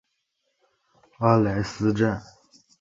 [1.19, 2.23] 阿莱斯站。